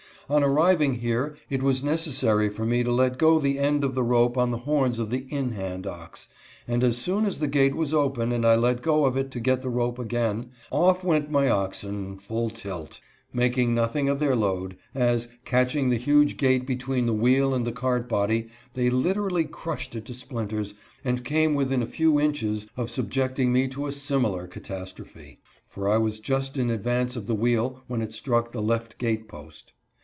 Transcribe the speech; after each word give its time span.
On 0.29 0.45
arriving 0.45 0.93
here 0.99 1.35
it 1.49 1.61
was 1.61 1.83
necessary 1.83 2.47
for 2.47 2.65
me 2.65 2.83
to 2.85 2.91
let 2.93 3.17
go 3.17 3.37
the 3.37 3.59
end 3.59 3.83
of 3.83 3.95
the 3.95 4.03
rope 4.03 4.37
on 4.37 4.49
the 4.51 4.59
horns 4.59 4.97
of 4.97 5.09
the" 5.09 5.25
in 5.37 5.51
hand 5.51 5.85
ox";• 5.85 6.29
and 6.73 6.85
as 6.85 6.97
soon 6.97 7.25
as 7.25 7.39
the 7.39 7.49
gate 7.49 7.75
was 7.75 7.93
open 7.93 8.31
and 8.31 8.45
I 8.45 8.55
let 8.55 8.81
go 8.81 9.03
of 9.03 9.17
it 9.17 9.29
to 9.31 9.41
get 9.41 9.61
the 9.61 9.67
rope 9.67 9.99
again, 9.99 10.51
off 10.71 11.03
went 11.03 11.29
my 11.29 11.49
oxen, 11.49 12.17
full 12.17 12.49
tilt; 12.49 13.01
making 13.33 13.75
nothing 13.75 14.07
of 14.07 14.19
their 14.19 14.33
load, 14.33 14.77
as, 14.95 15.27
catching 15.43 15.89
the 15.89 15.97
huge 15.97 16.37
gate 16.37 16.65
between 16.65 17.07
the 17.07 17.13
wheel 17.13 17.53
and 17.53 17.67
the 17.67 17.73
cart 17.73 18.07
body, 18.07 18.47
they 18.73 18.89
literally 18.89 19.43
crushed 19.43 19.95
it 19.97 20.05
to 20.05 20.13
splinters 20.13 20.73
and 21.03 21.25
came 21.25 21.55
within 21.55 21.81
only 21.81 21.87
a 21.87 21.93
few 21.93 22.21
inches 22.21 22.67
of 22.77 22.89
subjecting 22.89 23.51
me 23.51 23.67
to 23.67 23.85
a 23.85 23.91
similar 23.91 24.47
catastrophe, 24.47 25.41
for 25.67 25.89
I 25.89 25.97
was 25.97 26.21
just 26.21 26.55
in 26.57 26.69
advance 26.69 27.17
of 27.17 27.27
the 27.27 27.35
wheel 27.35 27.83
when 27.87 28.01
it 28.01 28.13
struck 28.13 28.53
the 28.53 28.61
left 28.61 28.97
gate 28.97 29.27
post. 29.27 29.73